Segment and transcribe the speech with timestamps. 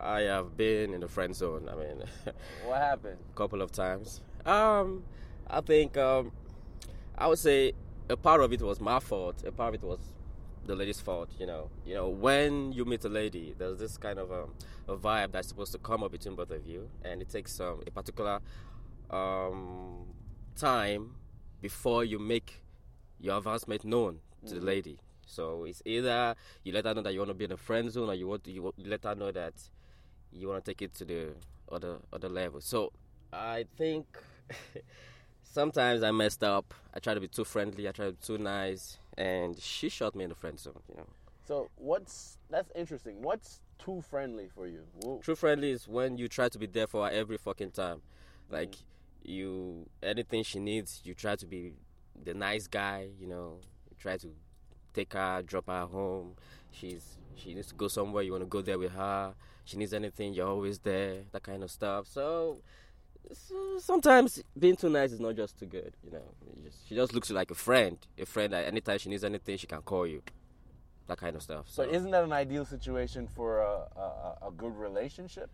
[0.00, 1.68] I have been in the friend zone.
[1.70, 2.02] I mean,
[2.64, 3.18] What happened?
[3.32, 4.20] a couple of times.
[4.46, 5.02] Um,
[5.48, 6.32] I think um,
[7.16, 7.72] I would say
[8.08, 9.42] a part of it was my fault.
[9.46, 9.98] A part of it was
[10.66, 11.30] the lady's fault.
[11.38, 14.54] You know, you know, when you meet a lady, there's this kind of um,
[14.86, 17.82] a vibe that's supposed to come up between both of you, and it takes um,
[17.86, 18.40] a particular
[19.10, 20.06] um,
[20.56, 21.14] time
[21.60, 22.62] before you make
[23.20, 24.98] your advancement known to the lady.
[25.26, 27.90] So it's either you let her know that you want to be in a friend
[27.90, 29.54] zone, or you want to, you, want- you let her know that
[30.32, 31.28] you want to take it to the
[31.70, 32.60] other other level.
[32.60, 32.92] So
[33.32, 34.06] I think
[35.42, 36.74] sometimes I messed up.
[36.94, 37.88] I try to be too friendly.
[37.88, 40.80] I try to be too nice, and she shot me in the friend zone.
[40.88, 41.06] You know,
[41.46, 43.22] So what's that's interesting.
[43.22, 44.84] What's too friendly for you?
[45.02, 45.20] Whoa.
[45.22, 48.02] true friendly is when you try to be there for her every fucking time.
[48.50, 48.82] Like mm.
[49.24, 51.72] you, anything she needs, you try to be
[52.24, 53.08] the nice guy.
[53.20, 53.58] You know,
[53.90, 54.28] you try to
[54.94, 56.34] take her, drop her home.
[56.70, 58.22] She's she needs to go somewhere.
[58.22, 59.34] You want to go there with her.
[59.68, 61.24] She needs anything, you're always there.
[61.32, 62.06] That kind of stuff.
[62.08, 62.62] So.
[63.30, 66.22] So sometimes being too nice is not just too good, you know.
[66.56, 69.58] You just, she just looks like a friend, a friend that anytime she needs anything,
[69.58, 70.22] she can call you,
[71.08, 71.66] that kind of stuff.
[71.68, 75.50] So isn't that an ideal situation for a, a, a good relationship?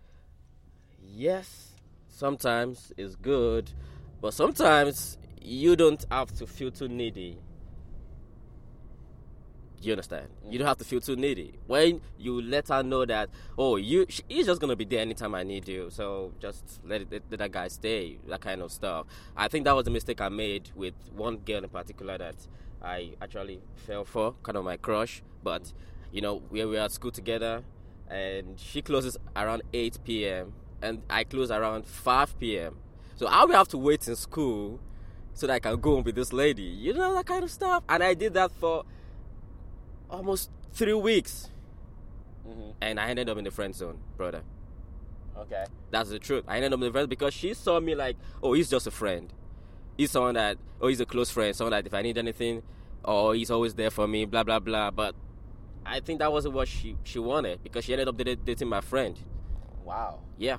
[1.02, 1.72] Yes,
[2.08, 3.72] sometimes it's good,
[4.20, 7.38] but sometimes you don't have to feel too needy.
[9.84, 10.28] You understand?
[10.48, 11.58] You don't have to feel too needy.
[11.66, 15.42] When you let her know that, oh, you, he's just gonna be there anytime I
[15.42, 18.16] need you, so just let, it, let, let that guy stay.
[18.28, 19.06] That kind of stuff.
[19.36, 22.36] I think that was the mistake I made with one girl in particular that
[22.82, 25.22] I actually fell for, kind of my crush.
[25.42, 25.70] But
[26.12, 27.62] you know, we were at school together,
[28.08, 30.54] and she closes around 8 p.m.
[30.80, 32.76] and I close around 5 p.m.
[33.16, 34.80] So I will have to wait in school
[35.34, 36.62] so that I can go home with this lady.
[36.62, 37.82] You know that kind of stuff.
[37.88, 38.84] And I did that for
[40.14, 41.50] almost three weeks,
[42.46, 44.42] hmm and I ended up in the friend zone, brother.
[45.36, 45.64] Okay.
[45.90, 46.44] That's the truth.
[46.46, 48.90] I ended up in the friend because she saw me like, oh, he's just a
[48.90, 49.32] friend.
[49.96, 51.54] He's someone that, oh, he's a close friend.
[51.54, 52.62] Someone that if I need anything,
[53.04, 54.90] oh, he's always there for me, blah blah blah.
[54.90, 55.14] But
[55.86, 58.80] I think that wasn't what she she wanted because she ended up dating dating my
[58.80, 59.18] friend.
[59.84, 60.20] Wow.
[60.38, 60.58] Yeah,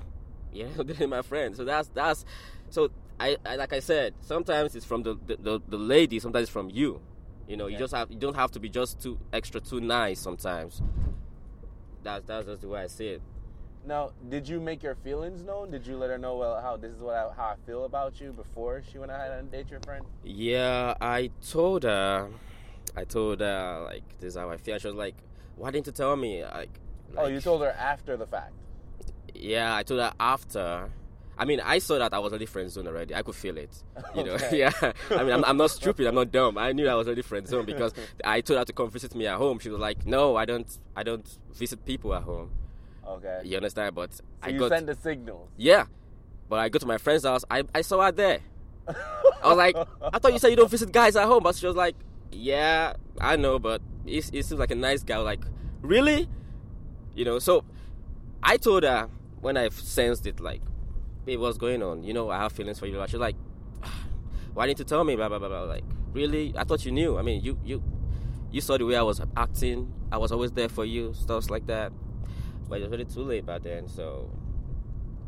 [0.52, 1.56] yeah, dating my friend.
[1.56, 2.24] So that's that's
[2.70, 6.44] so I, I like I said, sometimes it's from the the, the, the lady, sometimes
[6.44, 7.00] it's from you.
[7.48, 10.20] You know, you just have you don't have to be just too extra too nice
[10.20, 10.82] sometimes.
[12.02, 13.22] That's that's just the way I see it.
[13.86, 15.70] Now, did you make your feelings known?
[15.70, 18.20] Did you let her know well how this is what I, how I feel about
[18.20, 20.04] you before she went ahead and date your friend?
[20.24, 22.28] Yeah, I told her.
[22.96, 24.78] I told her like this is how I feel.
[24.78, 25.14] She was like,
[25.54, 26.80] "Why didn't you tell me?" Like,
[27.16, 28.54] oh, you told her after the fact.
[29.34, 30.90] Yeah, I told her after.
[31.38, 33.14] I mean, I saw that I was already friend zone already.
[33.14, 33.70] I could feel it.
[34.14, 34.58] You know, Okay.
[34.60, 34.72] yeah.
[35.10, 36.06] I mean, I'm, I'm not stupid.
[36.06, 36.56] I'm not dumb.
[36.56, 37.92] I knew I was already friend zone because
[38.24, 39.58] I told her to come visit me at home.
[39.58, 40.66] She was like, "No, I don't.
[40.96, 42.50] I don't visit people at home."
[43.06, 43.42] Okay.
[43.44, 43.94] You understand?
[43.94, 45.48] But So I you got sent the signal.
[45.56, 45.86] yeah.
[46.48, 47.44] But I go to my friend's house.
[47.50, 48.38] I, I saw her there.
[48.88, 51.66] I was like, I thought you said you don't visit guys at home, but she
[51.66, 51.96] was like,
[52.30, 55.18] Yeah, I know, but he, he seems like a nice guy.
[55.18, 55.40] Like,
[55.82, 56.28] really?
[57.16, 57.64] You know, so
[58.44, 59.08] I told her
[59.40, 60.62] when I sensed it, like,
[61.26, 62.04] babe, what's going on?
[62.04, 62.94] You know, I have feelings for you.
[63.08, 63.36] She was like,
[64.54, 65.16] why didn't you tell me?
[65.16, 65.62] Blah blah blah blah.
[65.64, 66.54] Like, really?
[66.56, 67.18] I thought you knew.
[67.18, 67.82] I mean, you you
[68.50, 69.92] you saw the way I was acting.
[70.10, 71.92] I was always there for you, stuff like that.
[72.68, 74.30] But it was already too late by then, so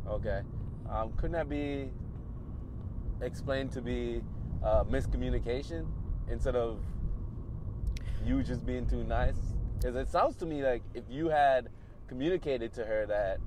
[0.08, 0.40] Okay.
[0.88, 1.90] Um, couldn't that be
[3.20, 4.22] explained to be
[4.64, 5.86] uh, miscommunication
[6.30, 6.78] instead of
[8.24, 9.36] you just being too nice?
[9.76, 11.68] Because it sounds to me like if you had
[12.08, 13.38] communicated to her that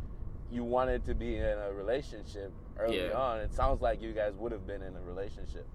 [0.51, 3.13] you wanted to be in a relationship early Yeah.
[3.17, 5.65] on, it sounds like you guys would have been in a relationship.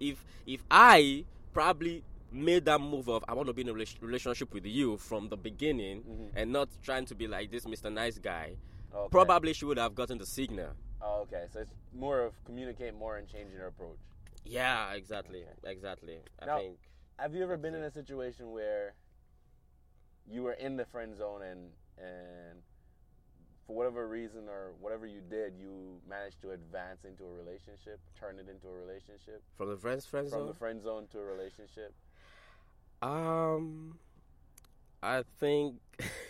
[0.00, 2.02] if if I probably
[2.32, 5.36] made that move of I want to be in a relationship with you from the
[5.36, 6.30] beginning Mhm.
[6.34, 7.92] and not trying to be like this Mr.
[7.92, 8.56] Nice Guy,
[8.92, 9.08] Okay.
[9.10, 10.72] probably she would have gotten the signal.
[11.00, 11.46] Oh, okay.
[11.52, 13.98] So it's more of communicate more and changing her approach.
[14.44, 16.22] Yeah, exactly, exactly.
[16.40, 16.78] I Now- think
[17.18, 18.94] Have you ever been in a situation where
[20.26, 22.62] you were in the friend zone and and
[23.66, 28.38] for whatever reason or whatever you did, you managed to advance into a relationship, turn
[28.38, 30.46] it into a relationship from the friends, friends from zone.
[30.48, 31.92] the friend zone to a relationship?
[33.02, 33.98] Um,
[35.02, 35.76] I think,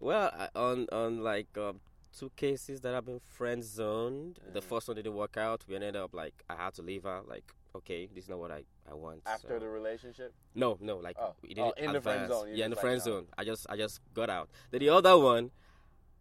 [0.00, 1.80] well, I- on on like um,
[2.16, 4.40] two cases that have been friend zoned.
[4.52, 4.64] The Mhm.
[4.64, 5.64] first one didn't work out.
[5.68, 7.22] We ended up like I had to leave her.
[7.26, 9.22] Like, okay, this is not what I I want.
[9.26, 10.32] After so- the relationship?
[10.54, 11.34] No, no, like Oh.
[11.42, 13.26] we Oh, didn't in the friend zone, Yeah, in the friend like, zone.
[13.38, 14.48] I just I just got out.
[14.70, 15.50] Then the other one,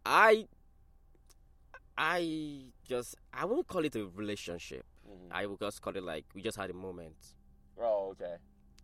[0.05, 0.47] I
[1.97, 4.85] I just I won't call it a relationship.
[5.07, 5.27] Mhm.
[5.31, 7.15] I will just call it like we just had a moment.
[7.79, 8.38] Oh, okay.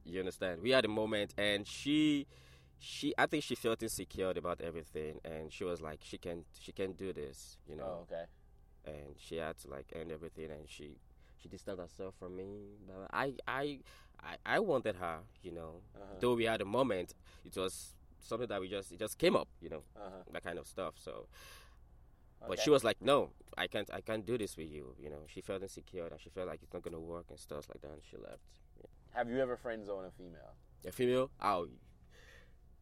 [0.06, 0.62] You understand?
[0.62, 2.28] We had a moment, and she
[2.78, 6.72] she I think she felt insecure about everything, and she was like, she can she
[6.72, 7.84] can do this, you know.
[7.84, 8.26] Oh, okay.
[8.86, 10.98] And she had to like end everything, and she
[11.38, 12.78] she distanced herself from me.
[12.88, 13.80] But I I
[14.22, 15.82] I, I wanted her, you know.
[15.96, 16.16] Uh-huh.
[16.20, 17.14] Though we had a moment,
[17.46, 20.24] it was something that we just it just came up, you know, Uh-huh.
[20.34, 20.96] that kind of stuff.
[20.98, 21.28] So,
[22.42, 22.64] but Okay.
[22.64, 25.24] she was like, no, I can't I can't do this with you, you know.
[25.28, 27.92] She felt insecure, and she felt like it's not gonna work and stuff like that,
[27.92, 28.44] and she left.
[28.80, 28.88] Yeah.
[29.18, 30.54] Have you ever friend zoned a female?
[30.88, 31.30] A female?
[31.42, 31.68] Oh.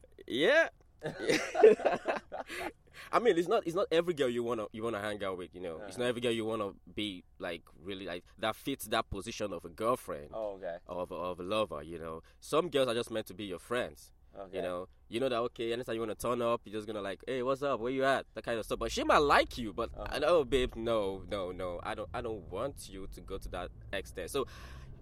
[0.26, 0.68] yeah.
[3.10, 5.54] I mean, it's not it's not every girl you wanna you wanna hang out with,
[5.54, 5.80] you know.
[5.88, 9.64] It's not every girl you wanna be like really like that fits that position of
[9.64, 10.76] a girlfriend Oh, okay.
[10.86, 12.22] or of of a lover, you know.
[12.40, 14.12] Some girls are just meant to be your friends.
[14.38, 14.56] Okay.
[14.56, 15.72] You know, you know that okay.
[15.74, 17.80] Anytime you want to turn up, you're just gonna like, hey, what's up?
[17.80, 18.24] Where you at?
[18.34, 18.78] That kind of stuff.
[18.78, 20.06] But she might like you, but Uh-huh.
[20.10, 21.80] I know, babe, no, no, no.
[21.82, 24.30] I don't, I don't want you to go to that extent.
[24.30, 24.46] So,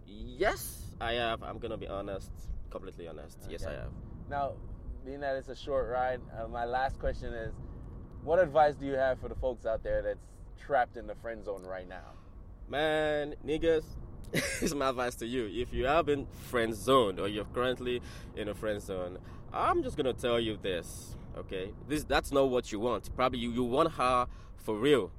[0.06, 1.42] yes, I have.
[1.42, 2.30] I'm gonna be honest,
[2.70, 3.38] completely honest.
[3.48, 3.92] Yes, I have.
[4.28, 4.54] Now,
[5.04, 7.54] being that it's a short ride, uh, my last question is,
[8.22, 10.26] what advice do you have for the folks out there that's
[10.58, 12.12] trapped in the friend zone right now?
[12.68, 13.84] Man, niggas,
[14.32, 15.50] it's my advice to you.
[15.52, 18.02] If you have been friend zoned or you're currently
[18.36, 19.18] in a friend zone,
[19.52, 21.72] I'm just gonna tell you this, okay?
[21.88, 23.14] This that's not what you want.
[23.16, 24.26] Probably you, you want her
[24.56, 25.10] for real.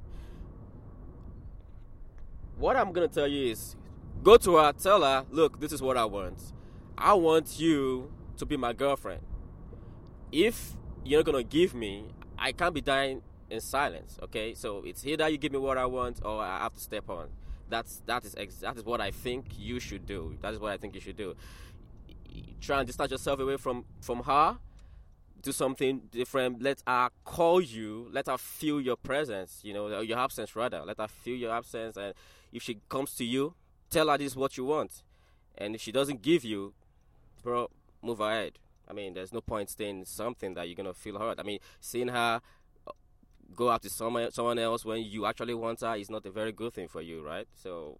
[2.57, 3.75] What I'm gonna tell you is
[4.24, 6.53] go to her, tell her, look, this is what I want.
[6.98, 9.21] I want you to be my girlfriend.
[10.31, 12.06] If you're not gonna give me,
[12.41, 13.21] I can't be dying
[13.51, 14.17] in silence.
[14.23, 17.07] Okay, so it's either you give me what I want or I have to step
[17.09, 17.29] on.
[17.69, 20.35] That's that is ex- that is what I think you should do.
[20.41, 21.35] That is what I think you should do.
[22.59, 24.57] Try and distance yourself away from from her.
[25.43, 26.61] Do something different.
[26.61, 28.09] Let her call you.
[28.11, 29.59] Let her feel your presence.
[29.63, 30.81] You know your absence rather.
[30.83, 31.95] Let her feel your absence.
[31.95, 32.13] And
[32.51, 33.53] if she comes to you,
[33.89, 35.03] tell her this is what you want.
[35.57, 36.73] And if she doesn't give you,
[37.43, 37.69] bro,
[38.01, 38.53] move ahead.
[38.91, 41.39] I mean, there's no point staying in something that you're gonna feel hurt.
[41.39, 42.41] I mean, seeing her
[42.85, 42.91] uh,
[43.55, 46.51] go out to someone someone else when you actually want her is not a very
[46.51, 47.47] good thing for you, right?
[47.55, 47.97] So,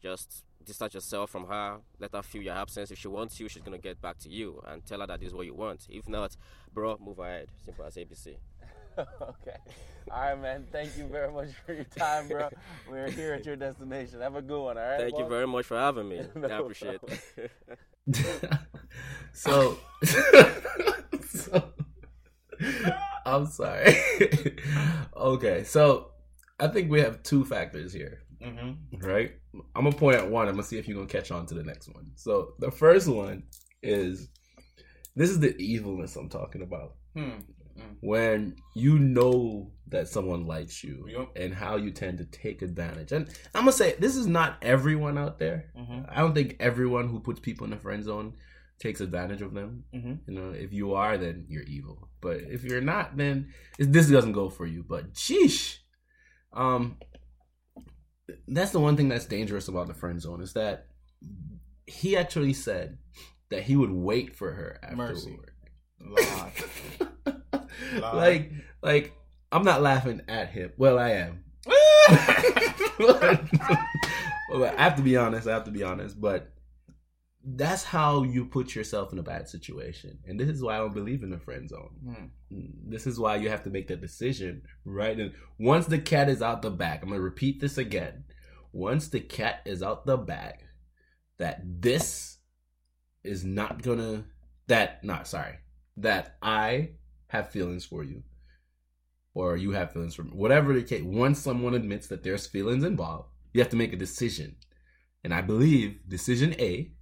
[0.00, 1.78] just distance yourself from her.
[1.98, 2.92] Let her feel your absence.
[2.92, 5.30] If she wants you, she's gonna get back to you and tell her that this
[5.30, 5.86] is what you want.
[5.90, 6.36] If not,
[6.72, 7.48] bro, move ahead.
[7.64, 8.36] Simple as ABC.
[9.22, 9.56] okay.
[10.10, 10.66] All right, man.
[10.72, 12.48] Thank you very much for your time, bro.
[12.90, 14.20] We're here at your destination.
[14.20, 14.98] Have a good one, all right?
[15.00, 16.20] Thank you very much for having me.
[16.36, 17.00] I No appreciate
[17.36, 17.50] it.
[19.32, 21.62] so, so
[23.26, 23.94] I'm sorry.
[25.16, 26.12] okay, so
[26.58, 28.98] I think we have two factors here, Mm-hmm.
[29.06, 29.32] right?
[29.74, 30.46] I'm gonna point at one.
[30.48, 32.12] I'm gonna see if you're gonna catch on to the next one.
[32.14, 33.42] So the first one
[33.82, 34.28] is
[35.16, 36.94] this is the evilness I'm talking about.
[37.16, 37.40] Hmm.
[38.00, 41.28] When you know that someone likes you Yep.
[41.36, 43.12] and how you tend to take advantage.
[43.12, 45.72] And I'm gonna say this is not everyone out there.
[45.76, 46.02] Mm-hmm.
[46.08, 48.34] I don't think everyone who puts people in the friend zone
[48.78, 49.84] takes advantage of them.
[49.94, 50.20] Mhm.
[50.28, 52.08] You know, if you are, then you're evil.
[52.20, 54.84] But if you're not, then this doesn't go for you.
[54.88, 55.78] But sheesh,
[56.52, 56.98] um,
[58.46, 60.86] that's the one thing that's dangerous about the friend zone is that
[61.86, 62.98] he actually said
[63.50, 65.30] that he would wait for her Mercy.
[65.30, 65.50] afterward.
[66.00, 66.52] Lie.
[67.94, 68.52] Like,
[68.82, 69.12] like
[69.50, 70.72] I'm not laughing at him.
[70.76, 71.44] Well, I am.
[74.60, 75.46] I have to be honest.
[75.46, 76.20] I have to be honest.
[76.20, 76.52] But
[77.44, 80.94] that's how you put yourself in a bad situation, and this is why I don't
[80.94, 81.90] believe in the friend zone.
[82.04, 82.90] Hmm.
[82.90, 85.18] This is why you have to make that decision right.
[85.18, 88.24] And once the cat is out the bag, I'm gonna repeat this again.
[88.72, 90.56] Once the cat is out the bag,
[91.38, 92.38] that this
[93.24, 94.24] is not gonna
[94.66, 95.56] that not sorry
[95.96, 96.90] that I
[97.28, 98.22] have feelings for you,
[99.34, 100.30] or you have feelings for me.
[100.32, 103.96] Whatever the case, once someone admits that there's feelings involved, you have to make a
[103.96, 104.56] decision.
[105.24, 106.92] And I believe decision A,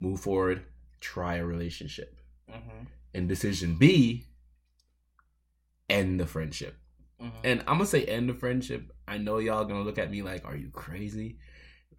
[0.00, 0.64] move forward,
[1.00, 2.18] try a relationship.
[2.50, 2.84] Mm-hmm.
[3.14, 4.26] And decision B,
[5.88, 6.76] end the friendship.
[7.20, 7.38] Mm-hmm.
[7.44, 8.92] And I'm gonna say end the friendship.
[9.06, 11.38] I know y'all gonna look at me like, "Are you crazy?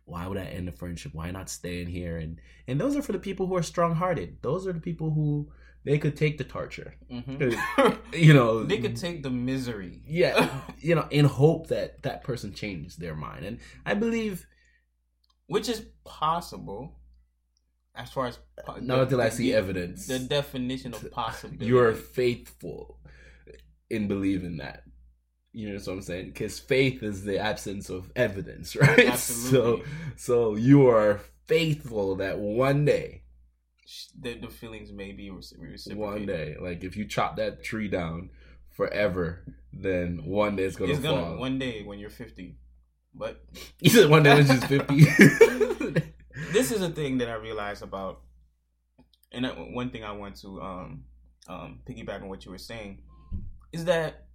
[0.06, 1.14] Why would I end the friendship?
[1.14, 3.96] Why not stay in here?" And and those are for the people who are strong
[3.96, 4.38] hearted.
[4.42, 5.52] Those are the people who
[5.90, 6.94] they could take the torture.
[7.12, 8.14] Mm-hmm.
[8.14, 10.02] You know, they could take the misery.
[10.06, 10.48] yeah,
[10.80, 13.44] you know, in hope that that person changes their mind.
[13.44, 14.46] And I believe
[15.48, 17.00] which is possible
[17.96, 21.66] as far as po- not until I see evidence, The definition of possibility.
[21.66, 23.00] you're faithful
[23.90, 24.84] in believing that.
[25.54, 26.28] You know what I'm saying?
[26.28, 29.08] Because faith is the absence of evidence, right?
[29.08, 29.82] Absolutely.
[29.82, 33.19] So, so you are faithful that one day,
[34.20, 35.98] the, the feelings may be reci- reciprocated.
[35.98, 38.30] one day, like if you chop that tree down
[38.70, 39.44] forever,
[39.74, 41.16] then one day it's gonna it's fall.
[41.16, 42.56] gonna one day when you're 50.
[43.14, 43.44] But
[43.80, 45.06] You said one day it's just fifty.
[46.52, 48.22] this is a thing that I realized about
[49.32, 51.04] and one thing I want to um,
[51.48, 53.00] um, piggyback on what you were saying
[53.72, 54.26] is that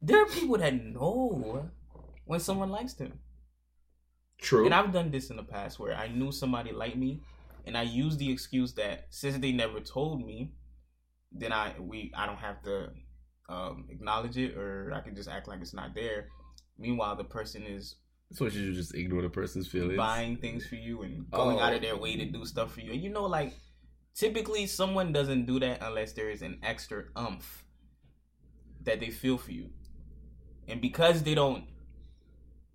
[0.00, 1.70] there are people that know
[2.24, 3.18] when someone likes them.
[4.38, 4.64] True.
[4.64, 7.20] And I've done this in the past where I knew somebody liked me,
[7.68, 10.52] and I use the excuse that since they never told me,
[11.30, 12.90] then I we I don't have to
[13.48, 16.28] um, acknowledge it, or I can just act like it's not there.
[16.78, 17.96] Meanwhile, the person is
[18.32, 19.96] so you should just ignore the person's feelings.
[19.96, 21.60] buying things for you and going Oh.
[21.60, 22.92] out of their way to do stuff for you.
[22.92, 23.54] And you know, like
[24.14, 27.64] typically someone doesn't do that unless there is an extra umph
[28.82, 29.70] that they feel for you.
[30.66, 31.64] And because they don't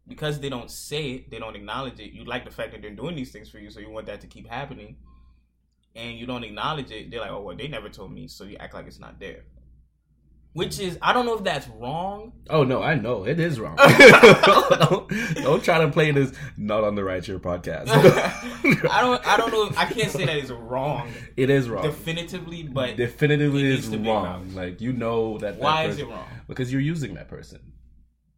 [0.07, 2.91] because they don't say it, they don't acknowledge it, you like the fact that they're
[2.91, 4.97] doing these things for you, so you want that to keep happening.
[5.95, 8.57] And you don't acknowledge it, they're like, Oh well, they never told me, so you
[8.57, 9.43] act like it's not there.
[10.53, 12.31] Which is I don't know if that's wrong.
[12.47, 13.75] Oh no, I know it is wrong.
[13.75, 17.87] don't, don't try to play this not on the right here podcast.
[18.87, 21.83] I don't I don't know if, I can't say that it's wrong It is wrong.
[21.83, 24.53] definitively, but Definitively it is needs to be wrong.
[24.53, 25.55] Like you know that.
[25.55, 26.27] that why is it wrong?
[26.47, 27.72] Because you're using that person.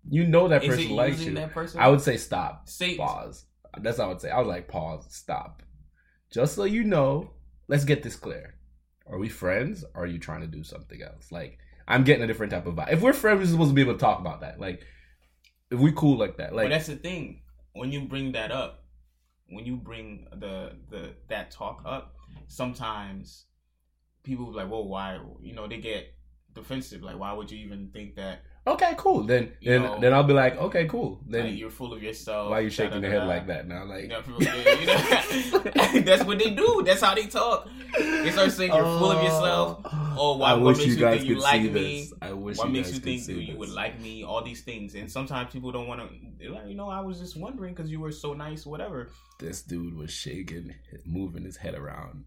[0.10, 1.34] You know that person likes you.
[1.36, 1.80] that person?
[1.80, 2.68] I would say stop.
[2.70, 3.46] Say- pause.
[3.82, 4.30] That's what I would say.
[4.30, 5.06] I would like pause.
[5.10, 5.62] Stop.
[6.32, 7.32] Just so you know,
[7.68, 8.56] let's get this clear.
[9.08, 9.84] Are we friends?
[9.94, 11.32] Or are you trying to do something else?
[11.32, 11.58] Like
[11.88, 12.94] I'm getting a different type of vibe.
[12.94, 14.60] If we're friends, we're supposed to be able to talk about that.
[14.60, 14.82] Like
[15.72, 16.52] if we cool like that.
[16.52, 17.42] but Like that's the thing.
[17.74, 18.86] When you bring that up,
[19.50, 22.16] when you bring the the that talk up,
[22.48, 23.46] sometimes
[24.24, 26.14] people be like, "Well, why?" You know, they get
[26.54, 27.04] defensive.
[27.04, 28.44] Like, why would you even think that?
[28.68, 29.24] Okay, cool.
[29.24, 31.20] Then You then know, then I'll be like, okay, cool.
[31.28, 32.50] Then like, you're full of yourself.
[32.50, 33.86] why are you shaking your head like that now?
[33.86, 36.84] Like You know, people- you know, that's what they do.
[36.86, 37.68] That's how they talk.
[37.98, 39.82] They start saying you're full of yourself.
[39.86, 42.00] Oh, oh why- I what makes you think you like see me?
[42.02, 42.14] this.
[42.22, 44.24] I wish What you makes you think you would like me?
[44.24, 46.50] All these things, and sometimes people don't want to.
[46.52, 49.10] Like, you know, I was just wondering because you were so nice, whatever.
[49.40, 50.74] this dude was shaking,
[51.06, 52.26] moving his head around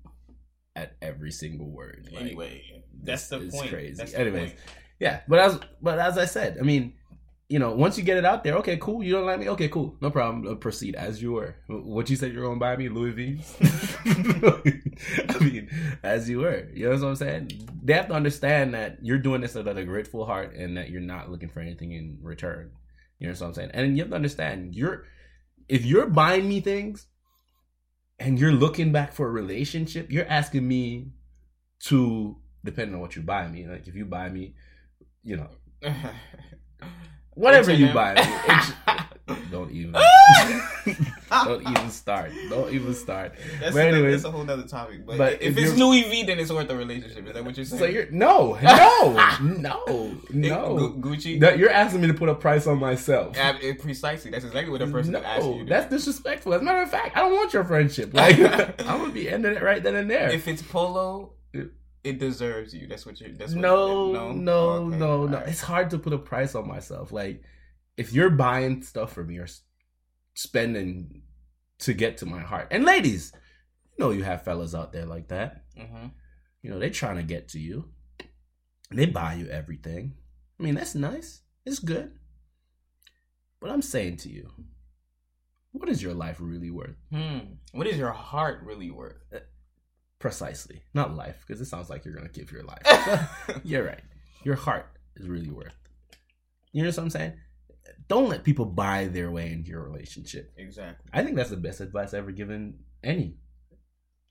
[0.76, 2.08] at every single word.
[2.12, 2.62] Like, Anyway,
[3.02, 3.70] that's the point.
[3.70, 3.94] crazy.
[3.94, 4.60] That's the Anyways, point.
[5.00, 6.94] Yeah, but as but as I said, I mean,
[7.48, 9.02] you know, once you get it out there, okay, cool.
[9.02, 10.46] You don't like me, okay, cool, no problem.
[10.46, 11.56] Uh, proceed as you were.
[11.68, 13.56] What you said you're gonna buy me, Louis V's.
[14.04, 15.70] I mean,
[16.02, 16.68] as you were.
[16.74, 17.68] You know what I'm saying?
[17.82, 20.90] They have to understand that you're doing this out of a grateful heart and that
[20.90, 22.70] you're not looking for anything in return.
[23.18, 23.70] You know what I'm saying?
[23.72, 25.06] And you have to understand, you're
[25.68, 27.06] if you're buying me things
[28.18, 31.12] and you're looking back for a relationship, you're asking me
[31.84, 33.66] to depending on what you buy me.
[33.66, 34.54] Like if you buy me,
[35.28, 35.48] you know,
[37.34, 38.14] whatever you buy
[39.50, 39.92] don't even
[41.30, 42.32] don't even start.
[42.48, 43.34] Don't even start.
[43.60, 45.04] That's, But a, anyways, that's a whole other topic.
[45.04, 47.26] But, but if, if it's Louis V, then it's worth a relationship.
[47.26, 47.78] Is that what you're saying?
[47.78, 50.76] so you're no, no, no, no.
[50.76, 51.38] Gu- Gucci.
[51.38, 53.36] No, you're asking me to put a price on myself.
[53.36, 54.30] Yeah, it- precisely.
[54.30, 55.64] That's exactly what the person no, is you.
[55.66, 56.54] that's disrespectful.
[56.54, 58.14] As a matter of fact, I don't want your friendship.
[58.14, 60.30] Like I'm gonna be ending it right then and there.
[60.30, 61.34] if it's polo,
[62.04, 62.86] it deserves you.
[62.86, 63.30] That's what you're.
[63.32, 65.36] That's what no, no, no, Okay, no, no.
[65.36, 65.48] alright.
[65.48, 67.12] It's hard to put a price on myself.
[67.12, 67.42] Like,
[67.96, 69.46] if you're buying stuff for me or
[70.34, 71.22] spending
[71.80, 73.32] to get to my heart, and ladies,
[73.96, 75.64] you know you have fellas out there like that.
[75.76, 76.12] Mhm.
[76.62, 77.90] You know they trying to get to you.
[78.90, 80.14] They buy you everything.
[80.58, 81.42] I mean that's nice.
[81.64, 82.12] It's good.
[83.60, 84.52] But I'm saying to you,
[85.72, 86.96] what is your life really worth?
[87.10, 87.38] Hmm.
[87.72, 89.16] What is your heart really worth?
[90.18, 92.82] Precisely, not life, because it sounds like you're gonna give your life.
[93.64, 94.00] You're right.
[94.44, 95.74] Your heart is really worth.
[96.72, 97.34] You know what I'm saying?
[98.08, 100.52] Don't let people buy their way into your relationship.
[100.56, 101.08] exactly.
[101.12, 103.36] I think that's the best advice ever given any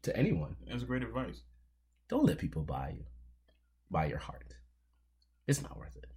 [0.03, 0.56] to anyone.
[0.67, 1.41] That's great advice.
[2.10, 3.03] Don't let people buy you.
[3.89, 4.56] Buy your heart.
[5.48, 6.10] It's not worth it.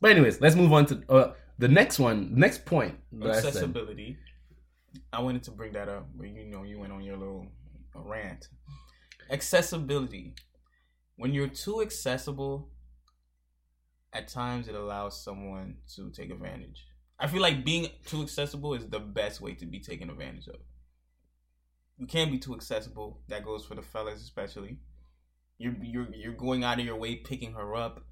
[0.00, 2.34] But anyways, let's move on to uh, the next one.
[2.34, 2.96] Next point.
[3.12, 3.36] that I.
[3.36, 4.18] Accessibility.
[5.12, 7.46] I wanted to bring that up, but you know, you went on your little
[7.94, 8.48] rant.
[9.30, 10.34] Accessibility.
[11.16, 12.70] When you're too accessible,
[14.12, 16.86] at times it allows someone to take advantage.
[17.18, 20.56] I feel like being too accessible is the best way to be taken advantage of.
[21.98, 23.20] You can't be too accessible.
[23.28, 24.78] That goes for the fellas especially.
[25.58, 28.04] You're you're you're going out of your way picking her up.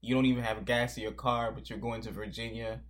[0.00, 2.80] You don't even have gas in your car, but you're going to Virginia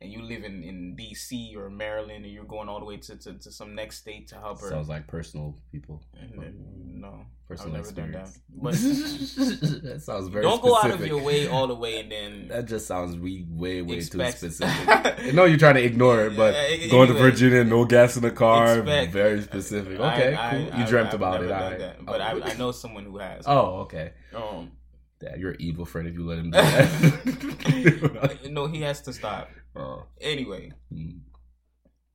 [0.00, 3.16] and you live in, in DC or Maryland and you're going all the way to,
[3.16, 4.68] to, to some next state to help her.
[4.68, 6.02] Sounds like personal people.
[6.14, 8.28] Then- no, Personal I've never done that.
[8.74, 9.34] experience.
[9.76, 10.42] But that sounds very.
[10.44, 13.44] don't go out of your way all the way and then That just sounds way,
[13.48, 15.34] way, way Expect- too specific.
[15.34, 17.14] no, you're trying to ignore it, but Yeah, going to.
[17.14, 20.00] Virginia, no gas in the car, Expect- very specific.
[20.00, 20.60] Okay, I- cool.
[20.78, 21.78] You I- dreamt about it, alright.
[21.78, 22.24] that, but Oh.
[22.24, 23.44] I, I know someone who has.
[23.46, 24.12] Oh, okay.
[24.34, 24.72] Um,
[25.20, 28.40] Dad, you're an evil friend if you let him do that.
[28.50, 29.50] no, he has to stop.
[29.76, 30.06] Oh.
[30.20, 31.20] Anyway, mm.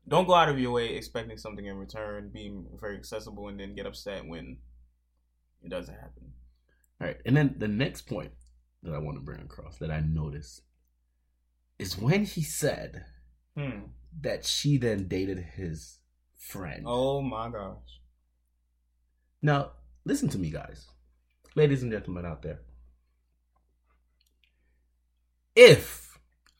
[0.07, 3.75] Don't go out of your way expecting something in return, being very accessible, and then
[3.75, 4.57] get upset when
[5.63, 6.33] it doesn't happen.
[6.99, 8.31] All right, and then the next point
[8.83, 10.63] that I want to bring across that I noticed
[11.79, 13.05] is when he said
[13.55, 13.85] Hmm.
[14.21, 15.99] that she then dated his
[16.37, 16.83] friend.
[16.85, 18.01] Oh my gosh.
[19.41, 19.71] Now,
[20.03, 20.87] listen to me, guys,
[21.55, 22.59] ladies and gentlemen out there.
[25.55, 26.10] If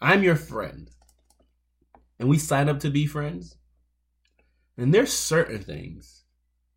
[0.02, 0.90] I'm your friend
[2.20, 3.58] and we sign up to be friends,
[4.78, 6.24] and there's certain things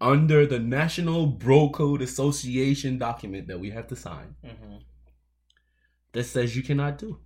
[0.00, 4.76] under the National Bro Code Association document that we have to sign hmm
[6.12, 7.18] that says you cannot do.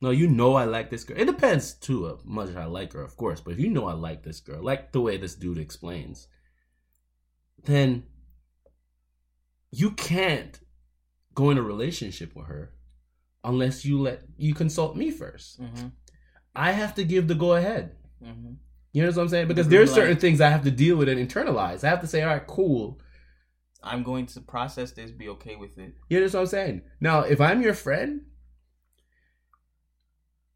[0.00, 1.18] No, you know I like this girl.
[1.18, 3.40] It depends too how much I like her, of course.
[3.40, 6.28] But if you know I like this girl, like the way this dude explains,
[7.64, 8.04] then
[9.72, 10.60] you can't
[11.34, 12.72] go in a relationship with her
[13.48, 15.58] unless you let you consult me first.
[15.58, 15.88] hmm
[16.54, 17.84] I have to give the go ahead.
[18.22, 18.52] hmm
[18.92, 19.48] You know what I'm saying?
[19.48, 19.70] Because Mhm.
[19.70, 21.84] there's Like- certain things I have to deal with and internalize.
[21.84, 23.00] I have to say, all right, cool.
[23.82, 25.92] I'm going to process this, be okay with it.
[26.10, 26.82] You know what I'm saying?
[27.00, 28.22] Now, if I'm your friend,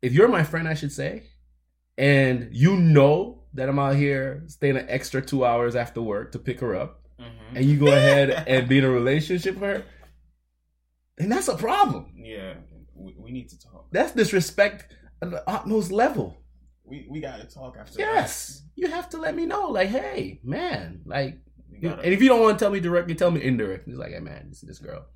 [0.00, 1.24] if you're my friend, I should say,
[1.96, 6.38] and you know that I'm out here staying an extra two hours after work to
[6.38, 9.84] pick her up, hmm and you go ahead and be in a relationship with her,
[11.18, 12.06] then that's a problem.
[12.16, 12.54] Yeah,
[13.32, 13.86] we, we need to talk.
[13.92, 16.36] That's disrespect at the utmost level.
[16.84, 17.98] We we gotta talk after.
[17.98, 21.38] Yes, you have to let me know, like, hey, man, like,
[21.80, 23.92] gotta, and if you don't want to tell me directly, tell me indirectly.
[23.92, 25.06] It's like, hey, man, this this girl.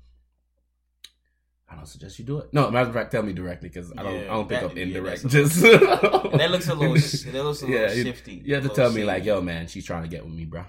[1.69, 2.53] I don't suggest you do it.
[2.53, 4.13] No, matter of fact, tell me directly because I don't.
[4.15, 5.23] Yeah, I don't pick that- up indirect.
[5.23, 6.95] that's a just that looks a little.
[6.95, 8.41] sh- That looks a little Yeah, you- shifty.
[8.45, 10.45] You have to tell little me like, yo, man, she's trying to get with me,
[10.45, 10.63] bro.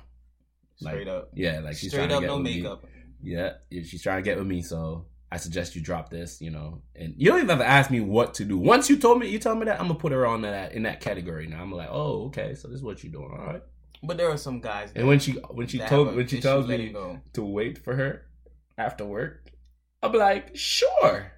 [0.81, 2.57] like, straight up, Yeah, like she's straight trying up, to get no with me.
[2.63, 2.85] makeup.
[3.23, 6.83] Yeah, she's trying to get with me, so I suggest you drop this, you know.
[6.97, 8.57] And you don't even have to ask me what to do.
[8.57, 10.85] Once you told me, you tell me that, I'm gonna put her on that in
[10.85, 11.47] that category.
[11.47, 13.63] Now I'm like, oh, okay, so this is what you're doing, all right.
[14.03, 14.93] But there are some guys.
[14.95, 16.95] And when she when she told when she tells me
[17.35, 18.27] to wait for her
[18.79, 19.51] after work,
[20.03, 21.33] I'll be like, sure,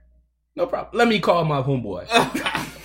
[0.54, 0.96] no problem.
[0.96, 2.06] Let me call my homeboy.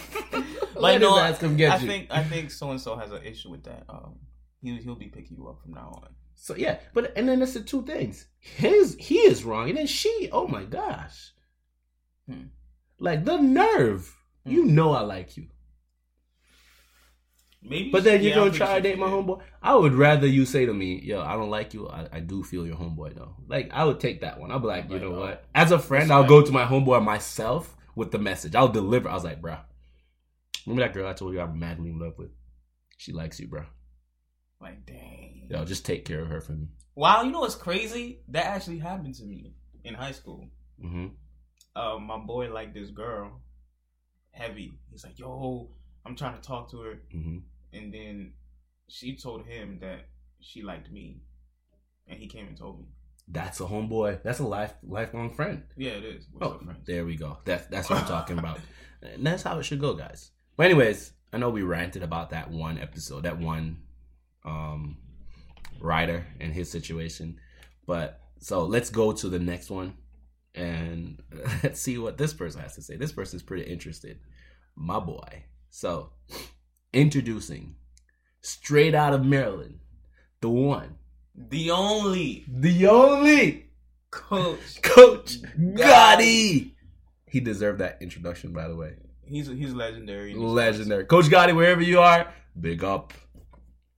[0.75, 1.87] like no, his ass get I you.
[1.87, 3.83] think I think so and so has an issue with that.
[3.89, 4.15] Um,
[4.61, 6.09] he he'll be picking you up from now on.
[6.35, 8.27] So yeah, but and then it's the two things.
[8.39, 11.31] His he is wrong, and then she, oh my gosh,
[12.29, 12.47] Hmm.
[12.99, 14.15] like the nerve.
[14.45, 14.51] Hmm.
[14.51, 15.47] You know I like you,
[17.67, 19.41] Maybe, but then you're I'm gonna try to date my homeboy.
[19.61, 21.89] I would rather you say to me, "Yo, I don't like you.
[21.89, 24.51] I, I do feel your homeboy though." Like I would take that one.
[24.51, 25.45] I'll be like, you know oh, what?
[25.55, 26.29] As a friend, that's I'll right.
[26.29, 28.53] go to my homeboy myself with the message.
[28.53, 29.09] I'll deliver.
[29.09, 29.61] I was like, bruh,
[30.67, 32.29] remember that girl I told you I'm madly in love with?
[32.97, 33.65] She likes you, bruh.
[34.65, 35.45] Like dang.
[35.47, 36.67] Yo, just take care of her for me.
[36.95, 38.21] Wow, you know what's crazy?
[38.29, 40.49] That actually happened to me in high school.
[40.81, 41.07] hmm
[41.75, 43.41] Uh, my boy liked this girl,
[44.31, 44.79] heavy.
[44.89, 45.69] He's like, "Yo,
[46.03, 47.37] I'm trying to talk to her," hmm
[47.73, 48.33] and then
[48.87, 50.07] she told him that
[50.39, 51.21] she liked me,
[52.07, 52.87] and he came and told me.
[53.27, 54.23] That's a homeboy.
[54.23, 55.63] That's a life lifelong friend.
[55.77, 56.27] Yeah, it is.
[56.31, 57.37] We're Oh, there we go.
[57.45, 58.59] That's that's what I'm talking about.
[59.13, 60.31] And that's how it should go, guys.
[60.57, 63.77] But anyways, I know we ranted about that one episode, that one
[65.85, 67.39] writer and his situation.
[67.85, 69.95] But so let's go to the next one
[70.53, 71.21] and
[71.63, 72.95] let's see what this person has to say.
[72.95, 74.19] This person's pretty interested.
[74.75, 75.43] My boy.
[75.69, 76.11] So
[76.93, 77.75] introducing
[78.41, 79.79] straight out of Maryland,
[80.41, 80.95] the one,
[81.35, 83.65] The only the only
[84.11, 84.81] coach.
[84.81, 85.77] Coach Gotti.
[85.77, 86.71] Gotti.
[87.27, 88.93] He deserved that introduction, by the way.
[89.27, 90.33] He's he's legendary.
[90.35, 91.05] Legendary.
[91.05, 93.13] Coach Gotti, wherever you are, big up.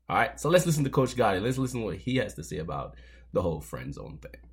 [0.10, 1.42] All right, so let's listen to Coach Gotti.
[1.42, 2.96] Let's listen to what he has to say about
[3.34, 4.47] the whole friend zone thing.